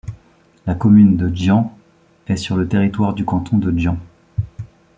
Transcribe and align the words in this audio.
La 0.65 0.73
commune 0.73 1.15
de 1.15 1.27
Gien 1.29 1.69
est 2.25 2.35
sur 2.35 2.57
le 2.57 2.67
territoire 2.67 3.13
du 3.13 3.23
canton 3.23 3.59
de 3.59 3.69
Gien. 3.77 3.99